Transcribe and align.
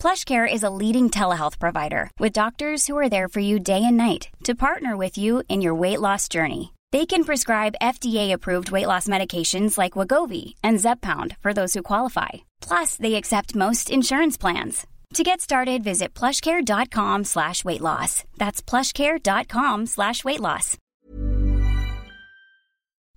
PlushCare 0.00 0.50
is 0.50 0.62
a 0.62 0.70
leading 0.70 1.10
telehealth 1.10 1.58
provider 1.58 2.10
with 2.18 2.32
doctors 2.32 2.86
who 2.86 2.96
are 2.96 3.10
there 3.10 3.28
for 3.28 3.40
you 3.40 3.60
day 3.60 3.82
and 3.84 3.98
night 3.98 4.30
to 4.44 4.54
partner 4.54 4.96
with 4.96 5.18
you 5.18 5.42
in 5.50 5.60
your 5.60 5.74
weight 5.74 6.00
loss 6.00 6.26
journey. 6.26 6.72
They 6.90 7.04
can 7.04 7.22
prescribe 7.22 7.82
FDA-approved 7.82 8.70
weight 8.70 8.86
loss 8.86 9.08
medications 9.08 9.76
like 9.76 9.92
Wagovi 9.92 10.54
and 10.64 10.78
Zepbound 10.78 11.36
for 11.42 11.52
those 11.52 11.74
who 11.74 11.82
qualify. 11.82 12.30
Plus, 12.62 12.96
they 12.96 13.14
accept 13.14 13.54
most 13.54 13.90
insurance 13.90 14.38
plans. 14.38 14.86
To 15.14 15.22
get 15.22 15.42
started, 15.42 15.84
visit 15.84 16.14
plushcare.com 16.14 17.24
slash 17.24 17.62
weight 17.62 17.82
loss. 17.82 18.24
That's 18.38 18.62
plushcare.com 18.62 19.84
slash 19.84 20.24
weight 20.24 20.40
loss. 20.40 20.78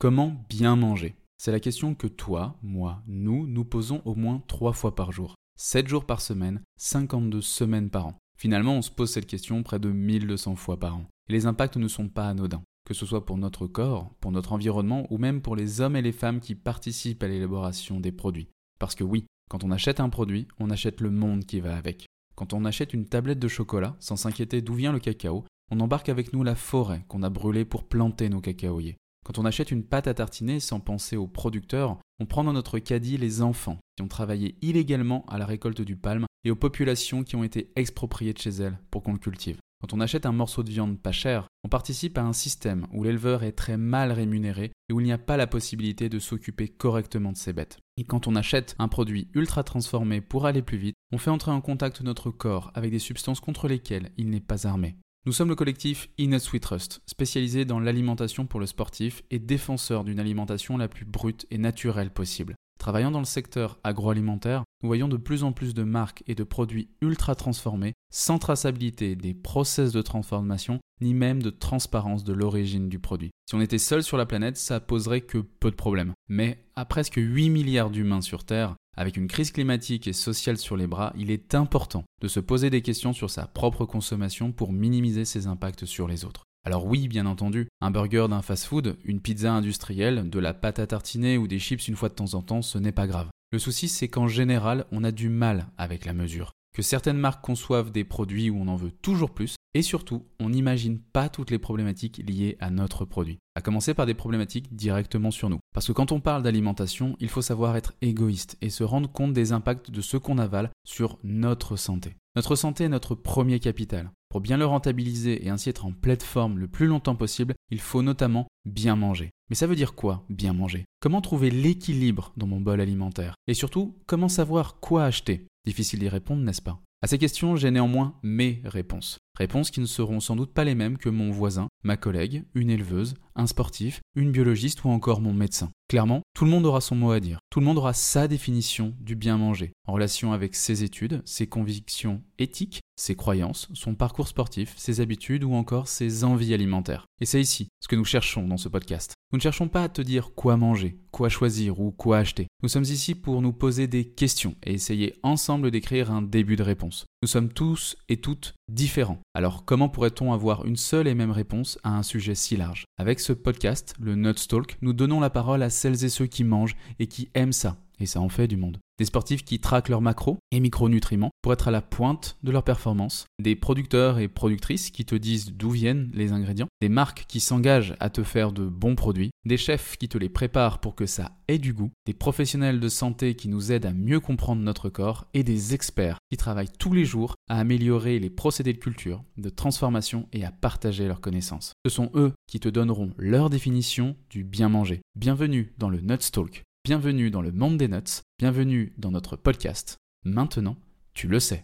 Comment 0.02 0.36
bien 0.50 0.76
manger 0.76 1.16
C'est 1.38 1.54
la 1.54 1.62
question 1.62 1.96
que 1.96 2.08
toi, 2.08 2.56
moi, 2.62 2.98
nous, 3.08 3.48
nous 3.48 3.64
posons 3.64 4.02
au 4.04 4.16
moins 4.16 4.42
trois 4.48 4.74
fois 4.74 4.96
par 4.96 5.14
jour. 5.14 5.34
7 5.56 5.88
jours 5.88 6.06
par 6.06 6.22
semaine, 6.22 6.62
52 6.78 7.42
semaines 7.42 7.90
par 7.90 8.08
an. 8.08 8.18
Finalement, 8.38 8.76
on 8.76 8.82
se 8.82 8.92
pose 8.92 9.12
cette 9.12 9.28
question 9.28 9.64
près 9.64 9.80
de 9.80 9.90
1200 9.90 10.56
fois 10.56 10.80
par 10.80 10.98
an. 10.98 11.06
Et 11.30 11.34
les 11.34 11.46
impacts 11.46 11.78
ne 11.78 11.88
sont 11.88 12.10
pas 12.10 12.28
anodins, 12.28 12.64
que 12.86 12.94
ce 12.94 13.06
soit 13.06 13.26
pour 13.26 13.38
notre 13.38 13.68
corps, 13.68 14.14
pour 14.20 14.32
notre 14.32 14.54
environnement 14.54 15.08
ou 15.12 15.18
même 15.18 15.42
pour 15.42 15.56
les 15.56 15.80
hommes 15.80 15.96
et 15.96 16.02
les 16.02 16.12
femmes 16.12 16.40
qui 16.40 16.56
participent 16.56 17.24
à 17.24 17.28
l'élaboration 17.28 18.00
des 18.00 18.12
produits. 18.12 18.50
Parce 18.80 18.96
que 18.96 19.04
oui, 19.04 19.26
quand 19.50 19.64
on 19.64 19.72
achète 19.72 20.00
un 20.00 20.10
produit, 20.10 20.48
on 20.60 20.72
achète 20.72 21.00
le 21.00 21.12
monde 21.12 21.46
qui 21.46 21.60
va 21.60 21.78
avec. 21.78 22.08
Quand 22.36 22.54
on 22.54 22.66
achète 22.66 22.94
une 22.94 23.06
tablette 23.06 23.40
de 23.40 23.48
chocolat, 23.48 23.96
sans 24.00 24.16
s'inquiéter 24.16 24.62
d'où 24.62 24.74
vient 24.74 24.92
le 24.92 25.00
cacao, 25.00 25.46
on 25.72 25.80
embarque 25.80 26.10
avec 26.10 26.34
nous 26.34 26.44
la 26.44 26.56
forêt 26.56 27.06
qu'on 27.08 27.24
a 27.24 27.30
brûlée 27.30 27.66
pour 27.66 27.88
planter 27.88 28.30
nos 28.30 28.42
cacaoyers. 28.42 28.98
Quand 29.24 29.38
on 29.38 29.46
achète 29.46 29.72
une 29.72 29.84
pâte 29.84 30.08
à 30.08 30.14
tartiner 30.14 30.60
sans 30.60 30.80
penser 30.80 31.16
aux 31.16 31.28
producteurs, 31.28 31.98
on 32.20 32.26
prend 32.26 32.44
dans 32.44 32.54
notre 32.54 32.80
caddie 32.80 33.18
les 33.18 33.42
enfants 33.42 33.80
qui 33.96 34.04
ont 34.04 34.08
travaillé 34.08 34.58
illégalement 34.62 35.26
à 35.28 35.38
la 35.38 35.46
récolte 35.46 35.82
du 35.82 35.96
palme 35.96 36.26
et 36.44 36.52
aux 36.52 36.56
populations 36.56 37.24
qui 37.24 37.36
ont 37.36 37.44
été 37.44 37.72
expropriées 37.76 38.34
de 38.34 38.40
chez 38.40 38.50
elles 38.50 38.78
pour 38.92 39.02
qu'on 39.02 39.14
le 39.14 39.20
cultive. 39.20 39.58
Quand 39.82 39.94
on 39.94 40.00
achète 40.00 40.26
un 40.26 40.32
morceau 40.32 40.64
de 40.64 40.70
viande 40.70 40.98
pas 40.98 41.12
cher, 41.12 41.48
on 41.66 41.70
participe 41.70 42.18
à 42.18 42.24
un 42.24 42.32
système 42.32 42.88
où 42.94 43.04
l'éleveur 43.04 43.44
est 43.44 43.52
très 43.52 43.76
mal 43.76 44.14
rémunéré 44.14 44.72
et 44.88 44.94
où 44.94 45.02
il 45.02 45.04
n'y 45.04 45.12
a 45.12 45.18
pas 45.18 45.36
la 45.36 45.48
possibilité 45.48 46.08
de 46.08 46.20
s'occuper 46.20 46.70
correctement 46.70 47.34
de 47.34 47.38
ses 47.38 47.52
bêtes. 47.52 47.80
Et 47.98 48.06
quand 48.06 48.28
on 48.28 48.36
achète 48.36 48.76
un 48.80 48.88
produit 48.88 49.28
ultra 49.34 49.64
transformé 49.64 50.22
pour 50.22 50.46
aller 50.46 50.62
plus 50.62 50.78
vite, 50.78 50.96
on 51.12 51.18
fait 51.18 51.32
entrer 51.32 51.52
en 51.52 51.60
contact 51.60 52.02
notre 52.02 52.32
corps 52.32 52.72
avec 52.76 52.92
des 52.92 53.00
substances 53.00 53.42
contre 53.42 53.68
lesquelles 53.68 54.12
il 54.18 54.30
n'est 54.30 54.40
pas 54.40 54.68
armé. 54.68 54.96
Nous 55.26 55.32
sommes 55.32 55.48
le 55.48 55.56
collectif 55.56 56.10
Inus 56.18 56.52
We 56.52 56.60
Trust, 56.60 57.00
spécialisé 57.06 57.64
dans 57.64 57.80
l'alimentation 57.80 58.46
pour 58.46 58.60
le 58.60 58.66
sportif 58.66 59.24
et 59.32 59.40
défenseur 59.40 60.04
d'une 60.04 60.20
alimentation 60.20 60.76
la 60.76 60.90
plus 60.90 61.06
brute 61.06 61.46
et 61.50 61.58
naturelle 61.58 62.12
possible. 62.12 62.56
Travaillant 62.78 63.10
dans 63.10 63.20
le 63.20 63.26
secteur 63.26 63.80
agroalimentaire, 63.86 64.66
nous 64.82 64.88
voyons 64.88 65.08
de 65.08 65.16
plus 65.16 65.46
en 65.46 65.54
plus 65.54 65.74
de 65.74 65.84
marques 65.84 66.24
et 66.28 66.36
de 66.36 66.44
produits 66.44 66.90
ultra 67.02 67.36
transformés, 67.36 67.94
sans 68.14 68.38
traçabilité 68.38 69.16
des 69.16 69.34
process 69.34 69.94
de 69.94 70.02
transformation, 70.02 70.82
ni 71.00 71.14
même 71.14 71.42
de 71.42 71.52
transparence 71.52 72.26
de 72.26 72.34
l'origine 72.34 72.90
du 72.90 73.00
produit. 73.00 73.32
Si 73.46 73.56
on 73.56 73.62
était 73.62 73.78
seul 73.78 74.04
sur 74.04 74.18
la 74.18 74.26
planète, 74.26 74.58
ça 74.58 74.82
poserait 74.82 75.22
que 75.22 75.38
peu 75.38 75.72
de 75.72 75.78
problèmes. 75.78 76.12
Mais 76.28 76.66
à 76.76 76.84
presque 76.84 77.16
8 77.16 77.50
milliards 77.50 77.92
d'humains 77.92 78.20
sur 78.20 78.44
Terre, 78.44 78.76
avec 78.96 79.18
une 79.18 79.28
crise 79.28 79.52
climatique 79.52 80.08
et 80.08 80.14
sociale 80.14 80.58
sur 80.58 80.78
les 80.78 80.88
bras, 80.88 81.14
il 81.18 81.32
est 81.32 81.56
important 81.56 82.04
de 82.22 82.28
se 82.28 82.40
poser 82.40 82.70
des 82.70 82.82
questions 82.82 83.14
sur 83.14 83.30
sa 83.30 83.48
propre 83.48 83.86
consommation 83.86 84.52
pour 84.52 84.72
minimiser 84.72 85.26
ses 85.26 85.48
impacts 85.48 85.86
sur 85.86 86.08
les 86.08 86.26
autres. 86.26 86.44
Alors 86.66 86.86
oui, 86.86 87.08
bien 87.08 87.26
entendu, 87.26 87.68
un 87.82 87.92
burger 87.92 88.28
d'un 88.30 88.42
fast-food, 88.42 88.96
une 89.04 89.20
pizza 89.20 89.52
industrielle, 89.52 90.30
de 90.30 90.40
la 90.40 90.54
pâte 90.54 90.80
à 90.80 90.88
tartiner 90.88 91.38
ou 91.38 91.48
des 91.48 91.60
chips 91.60 91.88
une 91.88 91.96
fois 91.96 92.10
de 92.10 92.14
temps 92.14 92.36
en 92.36 92.42
temps, 92.42 92.62
ce 92.62 92.78
n'est 92.78 92.94
pas 92.94 93.08
grave. 93.08 93.28
Le 93.52 93.60
souci, 93.60 93.88
c'est 93.90 94.08
qu'en 94.08 94.28
général, 94.28 94.86
on 94.92 95.04
a 95.04 95.12
du 95.12 95.30
mal 95.30 95.68
avec 95.78 96.06
la 96.06 96.14
mesure. 96.14 96.54
Que 96.74 96.82
certaines 96.82 97.18
marques 97.18 97.46
conçoivent 97.46 97.92
des 97.92 98.04
produits 98.04 98.50
où 98.50 98.60
on 98.60 98.68
en 98.68 98.76
veut 98.76 98.92
toujours 98.92 99.30
plus, 99.30 99.56
et 99.76 99.84
surtout, 99.84 100.26
on 100.40 100.50
n'imagine 100.50 101.00
pas 101.00 101.30
toutes 101.30 101.52
les 101.52 101.60
problématiques 101.60 102.22
liées 102.28 102.58
à 102.60 102.72
notre 102.72 103.06
produit. 103.06 103.38
À 103.56 103.62
commencer 103.62 103.94
par 103.94 104.08
des 104.08 104.16
problématiques 104.16 104.76
directement 104.76 105.30
sur 105.30 105.52
nous. 105.52 105.60
Parce 105.74 105.88
que 105.88 105.92
quand 105.92 106.12
on 106.12 106.20
parle 106.20 106.42
d'alimentation, 106.42 107.16
il 107.20 107.30
faut 107.30 107.44
savoir 107.44 107.76
être 107.76 107.94
égoïste 108.02 108.58
et 108.62 108.72
se 108.72 108.84
rendre 108.84 109.12
compte 109.12 109.34
des 109.34 109.52
impacts 109.52 109.92
de 109.92 110.02
ce 110.02 110.18
qu'on 110.18 110.40
avale 110.40 110.72
sur 110.84 111.20
notre 111.24 111.76
santé. 111.76 112.16
Notre 112.36 112.56
santé 112.56 112.86
est 112.86 112.90
notre 112.90 113.14
premier 113.14 113.60
capital. 113.60 114.10
Pour 114.30 114.42
bien 114.42 114.58
le 114.58 114.66
rentabiliser 114.66 115.46
et 115.46 115.50
ainsi 115.50 115.70
être 115.70 115.86
en 115.86 115.92
pleine 115.92 116.20
forme 116.20 116.58
le 116.58 116.68
plus 116.68 116.88
longtemps 116.88 117.16
possible, 117.16 117.54
il 117.70 117.80
faut 117.80 118.02
notamment 118.02 118.48
bien 118.66 118.96
manger. 118.96 119.30
Mais 119.50 119.56
ça 119.56 119.68
veut 119.68 119.76
dire 119.76 119.94
quoi, 119.94 120.26
bien 120.30 120.54
manger? 120.54 120.86
Comment 121.02 121.22
trouver 121.22 121.52
l'équilibre 121.52 122.34
dans 122.36 122.48
mon 122.48 122.60
bol 122.60 122.82
alimentaire? 122.82 123.36
Et 123.46 123.54
surtout, 123.54 123.96
comment 124.08 124.30
savoir 124.30 124.80
quoi 124.80 125.04
acheter? 125.04 125.46
Difficile 125.66 126.00
d'y 126.00 126.10
répondre, 126.10 126.44
n'est-ce 126.44 126.62
pas? 126.62 126.82
À 127.02 127.08
ces 127.08 127.18
questions, 127.18 127.56
j'ai 127.56 127.72
néanmoins 127.72 128.16
mes 128.22 128.62
réponses. 128.66 129.18
Réponses 129.38 129.72
qui 129.72 129.80
ne 129.80 129.86
seront 129.86 130.20
sans 130.20 130.36
doute 130.36 130.54
pas 130.54 130.66
les 130.66 130.76
mêmes 130.76 130.98
que 130.98 131.10
mon 131.10 131.32
voisin, 131.32 131.68
ma 131.84 131.98
collègue, 131.98 132.44
une 132.54 132.70
éleveuse, 132.70 133.16
un 133.36 133.48
sportif, 133.48 134.02
une 134.16 134.32
biologiste 134.32 134.84
ou 134.84 134.90
encore 134.90 135.22
mon 135.22 135.34
médecin. 135.34 135.72
Clairement, 135.90 136.22
tout 136.36 136.44
le 136.44 136.52
monde 136.52 136.66
aura 136.66 136.82
son 136.82 136.96
mot 136.96 137.12
à 137.12 137.20
dire. 137.20 137.40
Tout 137.50 137.60
le 137.62 137.66
monde 137.66 137.78
aura 137.78 137.94
sa 137.94 138.28
définition 138.28 138.94
du 139.00 139.16
bien 139.16 139.38
manger, 139.38 139.72
en 139.88 139.94
relation 139.94 140.34
avec 140.34 140.54
ses 140.54 140.84
études, 140.84 141.22
ses 141.26 141.48
convictions 141.48 142.22
éthiques, 142.40 142.82
ses 142.98 143.16
croyances, 143.16 143.70
son 143.74 143.96
parcours 143.96 144.28
sportif, 144.28 144.74
ses 144.78 145.00
habitudes 145.00 145.44
ou 145.46 145.54
encore 145.54 145.88
ses 145.88 146.24
envies 146.26 146.54
alimentaires. 146.54 147.06
Et 147.22 147.26
c'est 147.26 147.42
ici 147.42 147.70
ce 147.82 147.88
que 147.88 147.96
nous 147.96 148.06
cherchons 148.06 148.48
dans 148.48 148.58
ce 148.58 148.70
podcast. 148.70 149.14
Nous 149.34 149.38
ne 149.38 149.42
cherchons 149.42 149.68
pas 149.68 149.82
à 149.82 149.90
te 149.90 150.04
dire 150.04 150.36
quoi 150.36 150.58
manger, 150.58 151.00
quoi 151.10 151.28
choisir 151.28 151.80
ou 151.80 151.90
quoi 151.90 152.20
acheter. 152.20 152.46
Nous 152.62 152.70
sommes 152.70 152.84
ici 152.84 153.16
pour 153.16 153.42
nous 153.42 153.52
poser 153.52 153.88
des 153.88 154.06
questions 154.06 154.54
et 154.64 154.74
essayer 154.74 155.16
ensemble 155.24 155.72
d'écrire 155.72 156.12
un 156.12 156.22
début 156.22 156.56
de 156.56 156.62
réponse. 156.62 157.08
Nous 157.24 157.28
sommes 157.28 157.50
tous 157.50 157.98
et 158.10 158.18
toutes 158.18 158.54
différents. 158.72 159.18
Alors 159.34 159.66
comment 159.66 159.90
pourrait-on 159.90 160.34
avoir 160.34 160.66
une 160.66 160.76
seule 160.76 161.08
et 161.08 161.16
même 161.16 161.32
réponse 161.32 161.80
à 161.82 161.98
un 161.98 162.04
sujet 162.04 162.36
si 162.36 162.58
large? 162.58 162.86
Avec 163.00 163.20
ce 163.20 163.34
podcast, 163.34 163.96
le 164.00 164.14
Nutstalk, 164.14 164.78
nous 164.84 164.94
donnons 164.94 165.20
la 165.20 165.32
parole 165.32 165.64
à 165.64 165.72
celles 165.72 166.06
et 166.06 166.10
ceux 166.10 166.28
qui 166.28 166.44
mangent 166.44 166.76
et 167.00 167.08
qui 167.08 167.32
aiment 167.34 167.54
ça. 167.54 167.83
Et 168.00 168.06
ça 168.06 168.22
en 168.22 168.30
fait 168.30 168.48
du 168.48 168.58
monde. 168.58 168.80
Des 169.00 169.06
sportifs 169.06 169.44
qui 169.44 169.60
traquent 169.60 169.90
leurs 169.90 170.02
macros 170.02 170.38
et 170.52 170.60
micronutriments 170.60 171.32
pour 171.42 171.52
être 171.52 171.68
à 171.68 171.72
la 171.72 171.82
pointe 171.82 172.38
de 172.44 172.52
leur 172.52 172.64
performance. 172.64 173.26
Des 173.40 173.56
producteurs 173.56 174.20
et 174.20 174.28
productrices 174.28 174.92
qui 174.92 175.04
te 175.04 175.16
disent 175.16 175.54
d'où 175.54 175.72
viennent 175.72 176.12
les 176.14 176.32
ingrédients. 176.32 176.68
Des 176.80 176.90
marques 176.90 177.26
qui 177.28 177.40
s'engagent 177.40 177.96
à 178.00 178.12
te 178.12 178.22
faire 178.22 178.52
de 178.52 178.66
bons 178.66 178.96
produits. 178.96 179.32
Des 179.46 179.58
chefs 179.58 179.98
qui 179.98 180.10
te 180.10 180.18
les 180.18 180.30
préparent 180.30 180.80
pour 180.80 180.94
que 180.94 181.08
ça 181.08 181.32
ait 181.48 181.58
du 181.58 181.74
goût. 181.74 181.92
Des 182.06 182.14
professionnels 182.14 182.80
de 182.80 182.90
santé 182.90 183.36
qui 183.36 183.48
nous 183.48 183.72
aident 183.72 183.88
à 183.88 183.94
mieux 183.94 184.20
comprendre 184.20 184.62
notre 184.62 184.90
corps. 184.90 185.26
Et 185.34 185.44
des 185.44 185.74
experts 185.74 186.20
qui 186.30 186.38
travaillent 186.38 186.72
tous 186.78 186.94
les 186.94 187.06
jours 187.06 187.36
à 187.50 187.60
améliorer 187.60 188.20
les 188.20 188.30
procédés 188.30 188.74
de 188.74 188.78
culture, 188.78 189.24
de 189.38 189.50
transformation 189.50 190.28
et 190.34 190.46
à 190.46 190.52
partager 190.52 191.08
leurs 191.08 191.22
connaissances. 191.22 191.74
Ce 191.86 191.92
sont 191.92 192.12
eux 192.14 192.34
qui 192.48 192.60
te 192.60 192.70
donneront 192.70 193.12
leur 193.18 193.50
définition 193.50 194.16
du 194.30 194.44
bien 194.44 194.70
manger. 194.70 195.02
Bienvenue 195.16 195.74
dans 195.80 195.90
le 195.90 196.00
Nutstalk 196.00 196.64
Bienvenue 196.86 197.32
dans 197.32 197.42
le 197.42 197.54
monde 197.54 197.78
des 197.78 197.88
nuts, 197.88 198.24
bienvenue 198.38 198.94
dans 198.98 199.10
notre 199.10 199.38
podcast. 199.38 200.00
Maintenant, 200.26 200.76
tu 201.14 201.30
le 201.30 201.40
sais. 201.40 201.64